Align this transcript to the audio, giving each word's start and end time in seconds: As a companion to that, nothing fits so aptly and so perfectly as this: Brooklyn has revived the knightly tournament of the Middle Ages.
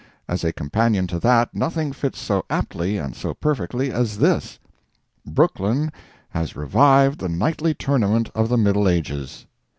As 0.27 0.43
a 0.43 0.51
companion 0.51 1.05
to 1.05 1.19
that, 1.19 1.53
nothing 1.53 1.91
fits 1.91 2.19
so 2.19 2.43
aptly 2.49 2.97
and 2.97 3.15
so 3.15 3.35
perfectly 3.35 3.91
as 3.91 4.17
this: 4.17 4.57
Brooklyn 5.27 5.91
has 6.29 6.55
revived 6.55 7.19
the 7.19 7.29
knightly 7.29 7.75
tournament 7.75 8.31
of 8.33 8.49
the 8.49 8.57
Middle 8.57 8.89
Ages. 8.89 9.45